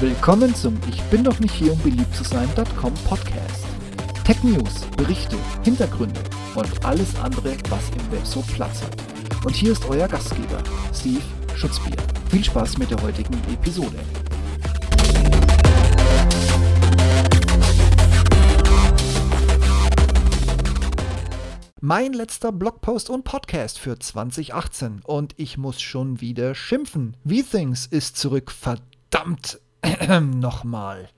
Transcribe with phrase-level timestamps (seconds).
[0.00, 3.66] Willkommen zum Ich bin doch nicht hier, um beliebt zu sein.com Podcast.
[4.24, 6.18] Tech News, Berichte, Hintergründe
[6.54, 8.96] und alles andere, was im Web so Platz hat.
[9.44, 10.62] Und hier ist euer Gastgeber,
[10.94, 11.20] Steve
[11.54, 11.98] Schutzbier.
[12.30, 13.98] Viel Spaß mit der heutigen Episode.
[21.82, 27.18] Mein letzter Blogpost und Podcast für 2018 und ich muss schon wieder schimpfen.
[27.28, 29.60] V-Things ist zurück, verdammt
[30.20, 31.08] nochmal.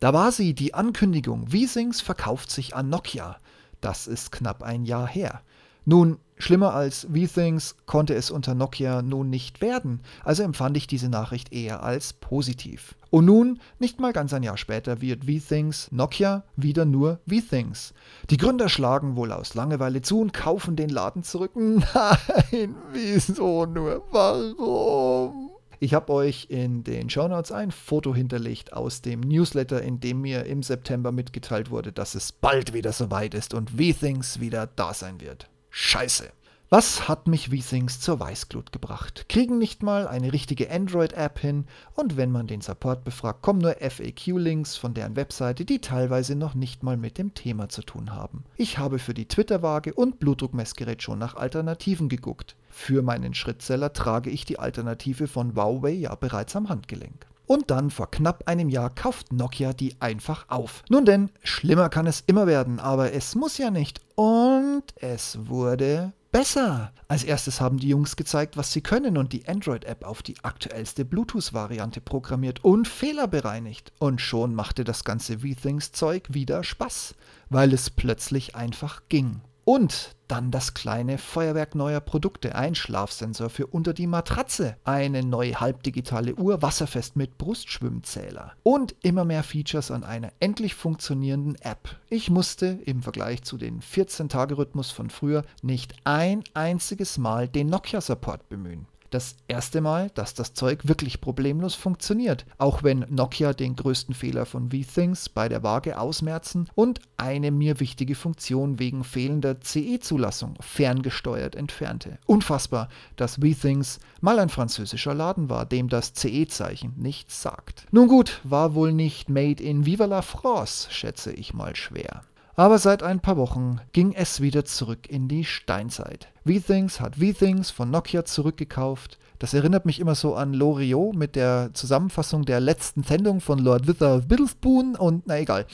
[0.00, 3.36] Da war sie, die Ankündigung, V-Things verkauft sich an Nokia.
[3.80, 5.40] Das ist knapp ein Jahr her.
[5.88, 11.08] Nun, schlimmer als V-Things konnte es unter Nokia nun nicht werden, also empfand ich diese
[11.08, 12.96] Nachricht eher als positiv.
[13.10, 17.94] Und nun, nicht mal ganz ein Jahr später, wird V-Things Nokia wieder nur V-Things.
[18.30, 21.52] Die Gründer schlagen wohl aus Langeweile zu und kaufen den Laden zurück.
[21.56, 24.02] Nein, wieso nur?
[24.10, 25.55] Warum?
[25.78, 30.44] Ich habe euch in den Shownotes ein Foto hinterlegt aus dem Newsletter, in dem mir
[30.44, 35.20] im September mitgeteilt wurde, dass es bald wieder soweit ist und V-Things wieder da sein
[35.20, 35.50] wird.
[35.70, 36.32] Scheiße.
[36.68, 39.26] Was hat mich V-Things zur Weißglut gebracht?
[39.28, 43.76] Kriegen nicht mal eine richtige Android-App hin und wenn man den Support befragt, kommen nur
[43.76, 48.42] FAQ-Links von deren Webseite, die teilweise noch nicht mal mit dem Thema zu tun haben.
[48.56, 52.56] Ich habe für die Twitter-Waage und Blutdruckmessgerät schon nach Alternativen geguckt.
[52.68, 57.26] Für meinen Schrittzeller trage ich die Alternative von Huawei ja bereits am Handgelenk.
[57.46, 60.82] Und dann vor knapp einem Jahr kauft Nokia die einfach auf.
[60.88, 64.00] Nun denn, schlimmer kann es immer werden, aber es muss ja nicht.
[64.16, 66.92] Und es wurde besser.
[67.08, 71.04] Als erstes haben die Jungs gezeigt, was sie können und die Android-App auf die aktuellste
[71.04, 73.92] Bluetooth-Variante programmiert und Fehler bereinigt.
[73.98, 77.14] Und schon machte das ganze V-Things-Zeug wieder Spaß,
[77.48, 79.40] weil es plötzlich einfach ging.
[79.68, 85.58] Und dann das kleine Feuerwerk neuer Produkte, ein Schlafsensor für unter die Matratze, eine neue
[85.58, 91.98] halbdigitale Uhr, wasserfest mit Brustschwimmzähler und immer mehr Features an einer endlich funktionierenden App.
[92.08, 98.48] Ich musste im Vergleich zu den 14-Tage-Rhythmus von früher nicht ein einziges Mal den Nokia-Support
[98.48, 104.14] bemühen das erste Mal, dass das Zeug wirklich problemlos funktioniert, auch wenn Nokia den größten
[104.14, 110.54] Fehler von V-Things bei der Waage ausmerzen und eine mir wichtige Funktion wegen fehlender CE-Zulassung
[110.60, 112.18] ferngesteuert entfernte.
[112.26, 117.86] Unfassbar, dass V-Things mal ein französischer Laden war, dem das CE-Zeichen nichts sagt.
[117.90, 122.22] Nun gut, war wohl nicht made in Viva la France, schätze ich mal schwer.
[122.58, 126.28] Aber seit ein paar Wochen ging es wieder zurück in die Steinzeit.
[126.46, 129.18] V-Things hat V-Things von Nokia zurückgekauft.
[129.38, 133.86] Das erinnert mich immer so an Loriot mit der Zusammenfassung der letzten Sendung von Lord
[133.86, 135.66] Wither Biddlespoon und na egal.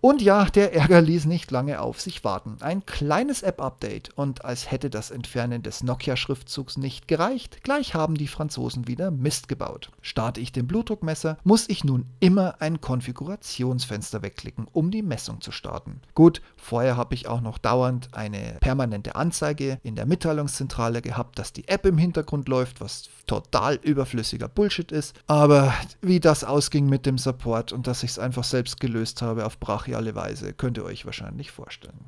[0.00, 2.58] Und ja, der Ärger ließ nicht lange auf sich warten.
[2.60, 8.28] Ein kleines App-Update und als hätte das Entfernen des Nokia-Schriftzugs nicht gereicht, gleich haben die
[8.28, 9.90] Franzosen wieder Mist gebaut.
[10.02, 15.50] Starte ich den Blutdruckmesser, muss ich nun immer ein Konfigurationsfenster wegklicken, um die Messung zu
[15.50, 16.00] starten.
[16.14, 21.52] Gut, vorher habe ich auch noch dauernd eine permanente Anzeige in der Mitteilungszentrale gehabt, dass
[21.52, 22.95] die App im Hintergrund läuft, was
[23.26, 25.14] total überflüssiger Bullshit ist.
[25.26, 29.46] Aber wie das ausging mit dem Support und dass ich es einfach selbst gelöst habe
[29.46, 31.98] auf Brach brachiale Weise, könnt ihr euch wahrscheinlich vorstellen.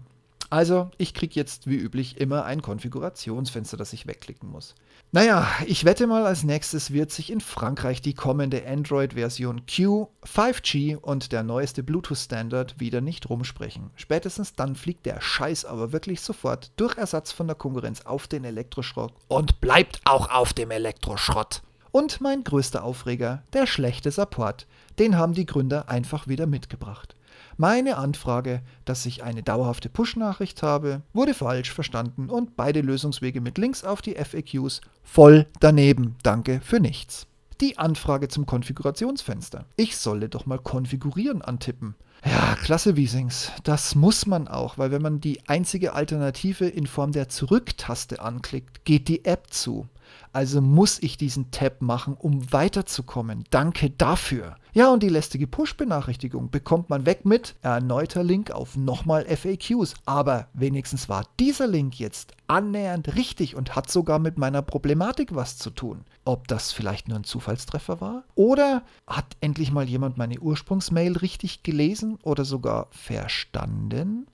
[0.51, 4.75] Also, ich kriege jetzt wie üblich immer ein Konfigurationsfenster, das ich wegklicken muss.
[5.13, 10.97] Naja, ich wette mal, als nächstes wird sich in Frankreich die kommende Android-Version Q, 5G
[10.97, 13.91] und der neueste Bluetooth-Standard wieder nicht rumsprechen.
[13.97, 18.45] Spätestens dann fliegt der Scheiß aber wirklich sofort durch Ersatz von der Konkurrenz auf den
[18.45, 21.63] Elektroschrott und bleibt auch auf dem Elektroschrott.
[21.91, 24.67] Und mein größter Aufreger, der schlechte Support.
[24.99, 27.15] Den haben die Gründer einfach wieder mitgebracht.
[27.57, 33.59] Meine Anfrage, dass ich eine dauerhafte Push-Nachricht habe, wurde falsch verstanden und beide Lösungswege mit
[33.59, 36.17] Links auf die FAQs voll daneben.
[36.23, 37.27] Danke für nichts.
[37.61, 39.65] Die Anfrage zum Konfigurationsfenster.
[39.77, 41.97] Ich solle doch mal konfigurieren antippen.
[42.25, 43.53] Ja, klasse Wiesings.
[43.63, 48.85] Das muss man auch, weil wenn man die einzige Alternative in Form der Zurücktaste anklickt,
[48.85, 49.89] geht die App zu.
[50.33, 53.45] Also muss ich diesen Tab machen, um weiterzukommen.
[53.51, 54.57] Danke dafür.
[54.73, 59.95] Ja, und die lästige Push-Benachrichtigung bekommt man weg mit erneuter Link auf nochmal FAQs.
[60.07, 65.59] Aber wenigstens war dieser Link jetzt annähernd richtig und hat sogar mit meiner Problematik was
[65.59, 66.05] zu tun.
[66.25, 68.25] Ob das vielleicht nur ein Zufallstreffer war?
[68.35, 74.27] Oder hat endlich mal jemand meine Ursprungsmail richtig gelesen oder sogar verstanden?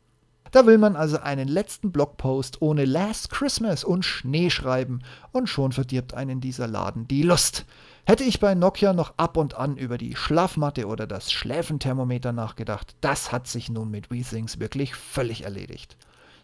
[0.54, 5.00] Da will man also einen letzten Blogpost ohne Last Christmas und Schnee schreiben
[5.32, 7.66] und schon verdirbt einen dieser Laden die Lust.
[8.06, 12.94] Hätte ich bei Nokia noch ab und an über die Schlafmatte oder das Schläfenthermometer nachgedacht,
[13.00, 15.96] das hat sich nun mit WeThings wirklich völlig erledigt.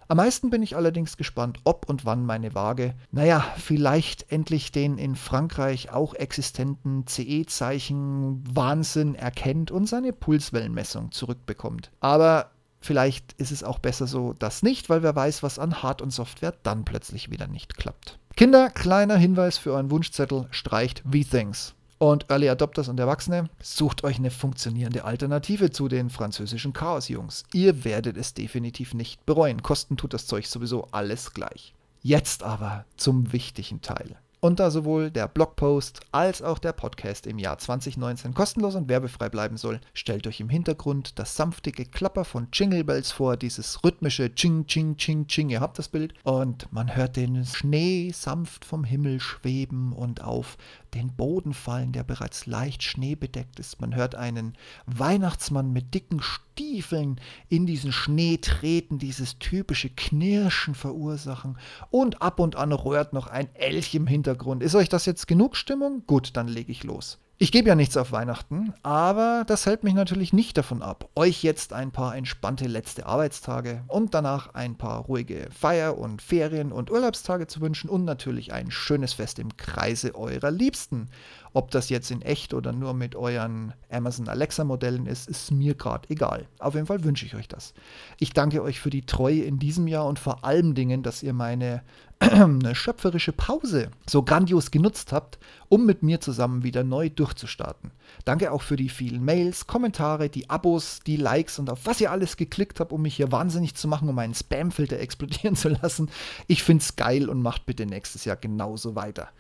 [0.09, 4.99] Am meisten bin ich allerdings gespannt, ob und wann meine Waage, naja, vielleicht endlich den
[4.99, 11.93] in Frankreich auch existenten CE-Zeichen Wahnsinn erkennt und seine Pulswellenmessung zurückbekommt.
[12.01, 16.03] Aber vielleicht ist es auch besser so, dass nicht, weil wer weiß, was an Hard-
[16.03, 18.19] und Software dann plötzlich wieder nicht klappt.
[18.37, 21.75] Kinder, kleiner Hinweis für euren Wunschzettel, streicht V-Things.
[21.99, 27.45] Und Early Adopters und Erwachsene, sucht euch eine funktionierende Alternative zu den französischen Chaos-Jungs.
[27.53, 29.63] Ihr werdet es definitiv nicht bereuen.
[29.63, 31.75] Kosten tut das Zeug sowieso alles gleich.
[32.01, 34.17] Jetzt aber zum wichtigen Teil.
[34.41, 39.29] Und da sowohl der Blogpost als auch der Podcast im Jahr 2019 kostenlos und werbefrei
[39.29, 44.35] bleiben soll, stellt euch im Hintergrund das sanftige Klapper von Jingle Bells vor, dieses rhythmische
[44.35, 45.51] Ching, Ching, Ching, Ching.
[45.51, 46.15] Ihr habt das Bild.
[46.25, 50.57] Und man hört den Schnee sanft vom Himmel schweben und auf
[50.95, 53.81] den Boden fallen, der bereits leicht schneebedeckt ist.
[53.81, 54.55] Man hört einen
[54.87, 61.59] Weihnachtsmann mit dicken Stiefeln in diesen Schnee treten, dieses typische Knirschen verursachen
[61.91, 64.63] und ab und an rührt noch ein Elch im Hintergrund.
[64.63, 66.03] Ist euch das jetzt genug Stimmung?
[66.07, 67.19] Gut, dann lege ich los.
[67.43, 71.43] Ich gebe ja nichts auf Weihnachten, aber das hält mich natürlich nicht davon ab, euch
[71.43, 76.91] jetzt ein paar entspannte letzte Arbeitstage und danach ein paar ruhige Feier- und Ferien- und
[76.91, 81.09] Urlaubstage zu wünschen und natürlich ein schönes Fest im Kreise eurer Liebsten.
[81.55, 85.75] Ob das jetzt in echt oder nur mit euren Amazon Alexa Modellen ist, ist mir
[85.75, 86.47] gerade egal.
[86.59, 87.73] Auf jeden Fall wünsche ich euch das.
[88.19, 91.33] Ich danke euch für die Treue in diesem Jahr und vor allem Dingen, dass ihr
[91.33, 91.83] meine
[92.31, 95.39] eine schöpferische Pause so grandios genutzt habt,
[95.71, 97.93] um mit mir zusammen wieder neu durchzustarten.
[98.27, 102.11] Danke auch für die vielen Mails, Kommentare, die Abos, die Likes und auf was ihr
[102.11, 106.11] alles geklickt habt, um mich hier wahnsinnig zu machen, um meinen Spamfilter explodieren zu lassen.
[106.47, 109.31] Ich find's geil und macht bitte nächstes Jahr genauso weiter.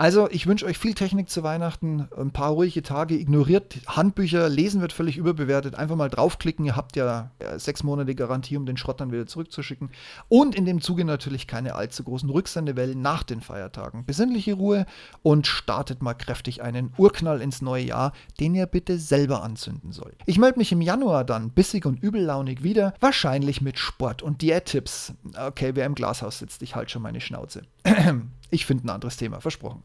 [0.00, 4.80] Also, ich wünsche euch viel Technik zu Weihnachten, ein paar ruhige Tage, ignoriert Handbücher, lesen
[4.80, 5.74] wird völlig überbewertet.
[5.74, 9.90] Einfach mal draufklicken, ihr habt ja sechs Monate Garantie, um den Schrott dann wieder zurückzuschicken.
[10.30, 14.06] Und in dem Zuge natürlich keine allzu großen Rücksendewellen nach den Feiertagen.
[14.06, 14.86] Besinnliche Ruhe
[15.20, 20.16] und startet mal kräftig einen Urknall ins neue Jahr, den ihr bitte selber anzünden sollt.
[20.24, 25.12] Ich melde mich im Januar dann bissig und übellaunig wieder, wahrscheinlich mit Sport und Diättipps.
[25.36, 27.64] Okay, wer im Glashaus sitzt, ich halte schon meine Schnauze.
[28.50, 29.82] Ich finde ein anderes Thema, versprochen.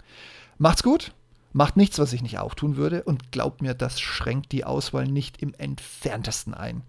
[0.57, 1.13] Macht's gut,
[1.53, 5.07] macht nichts, was ich nicht auch tun würde und glaubt mir, das schränkt die Auswahl
[5.07, 6.83] nicht im entferntesten ein.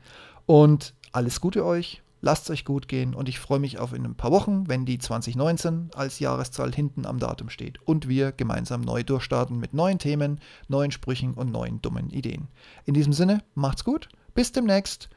[0.46, 4.14] Und alles Gute euch, lasst euch gut gehen und ich freue mich auf in ein
[4.14, 9.02] paar Wochen, wenn die 2019 als Jahreszahl hinten am Datum steht und wir gemeinsam neu
[9.02, 12.49] durchstarten mit neuen Themen, neuen Sprüchen und neuen dummen Ideen.
[12.84, 15.08] In diesem Sinne, macht's gut, bis demnächst.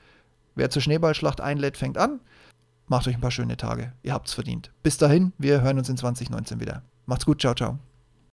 [0.56, 2.20] Wer zur Schneeballschlacht einlädt, fängt an.
[2.90, 3.94] Macht euch ein paar schöne Tage.
[4.02, 4.72] Ihr habt's verdient.
[4.82, 6.82] Bis dahin, wir hören uns in 2019 wieder.
[7.06, 7.80] Macht's gut, ciao, ciao.